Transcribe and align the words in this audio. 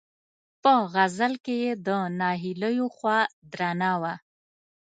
په 0.61 0.73
غزل 0.93 1.33
کې 1.45 1.55
یې 1.63 1.71
د 1.87 1.89
ناهیلیو 2.19 2.87
خوا 2.95 3.19
درنه 3.53 3.91
وه. 4.01 4.13